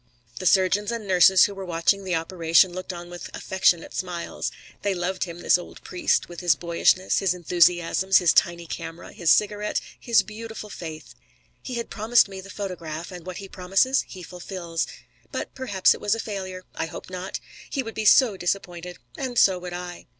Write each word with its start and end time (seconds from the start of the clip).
The 0.39 0.47
surgeons 0.47 0.91
and 0.91 1.07
nurses 1.07 1.43
who 1.43 1.53
were 1.53 1.63
watching 1.63 2.03
the 2.03 2.15
operation 2.15 2.73
looked 2.73 2.91
on 2.91 3.11
with 3.11 3.29
affectionate 3.35 3.93
smiles. 3.93 4.51
They 4.81 4.95
loved 4.95 5.25
him, 5.25 5.41
this 5.41 5.59
old 5.59 5.83
priest, 5.83 6.27
with 6.27 6.39
his 6.39 6.55
boyishness, 6.55 7.19
his 7.19 7.35
enthusiasms, 7.35 8.17
his 8.17 8.33
tiny 8.33 8.65
camera, 8.65 9.11
his 9.13 9.29
cigarette, 9.29 9.79
his 9.99 10.23
beautiful 10.23 10.71
faith. 10.71 11.13
He 11.61 11.75
has 11.75 11.85
promised 11.85 12.27
me 12.27 12.41
the 12.41 12.49
photograph 12.49 13.11
and 13.11 13.27
what 13.27 13.37
he 13.37 13.47
promises 13.47 14.03
he 14.07 14.23
fulfils. 14.23 14.87
But 15.31 15.53
perhaps 15.53 15.93
it 15.93 16.01
was 16.01 16.15
a 16.15 16.19
failure. 16.19 16.63
I 16.73 16.87
hope 16.87 17.11
not. 17.11 17.39
He 17.69 17.83
would 17.83 17.93
be 17.93 18.05
so 18.05 18.37
disappointed 18.37 18.97
and 19.19 19.37
so 19.37 19.59
would 19.59 19.71
I. 19.71 20.07